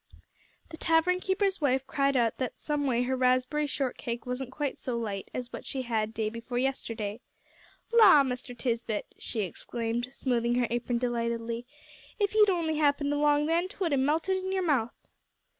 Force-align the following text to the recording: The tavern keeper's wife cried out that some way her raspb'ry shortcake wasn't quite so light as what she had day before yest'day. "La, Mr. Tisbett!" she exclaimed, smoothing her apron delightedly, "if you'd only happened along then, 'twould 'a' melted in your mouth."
The 0.69 0.77
tavern 0.77 1.19
keeper's 1.19 1.61
wife 1.61 1.85
cried 1.85 2.17
out 2.17 2.39
that 2.39 2.57
some 2.57 2.87
way 2.87 3.03
her 3.03 3.15
raspb'ry 3.15 3.67
shortcake 3.69 4.25
wasn't 4.25 4.51
quite 4.51 4.79
so 4.79 4.97
light 4.97 5.29
as 5.31 5.53
what 5.53 5.63
she 5.63 5.83
had 5.83 6.11
day 6.11 6.27
before 6.27 6.57
yest'day. 6.57 7.21
"La, 7.93 8.23
Mr. 8.23 8.57
Tisbett!" 8.57 9.03
she 9.19 9.41
exclaimed, 9.41 10.09
smoothing 10.11 10.55
her 10.55 10.65
apron 10.71 10.97
delightedly, 10.97 11.67
"if 12.17 12.33
you'd 12.33 12.49
only 12.49 12.77
happened 12.77 13.13
along 13.13 13.45
then, 13.45 13.67
'twould 13.67 13.93
'a' 13.93 13.97
melted 13.97 14.37
in 14.37 14.51
your 14.51 14.65
mouth." 14.65 14.95